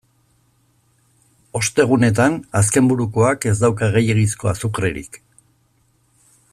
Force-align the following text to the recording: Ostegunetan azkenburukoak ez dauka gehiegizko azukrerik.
Ostegunetan 1.59 2.39
azkenburukoak 2.61 3.45
ez 3.51 3.53
dauka 3.61 3.93
gehiegizko 3.97 4.53
azukrerik. 4.53 5.23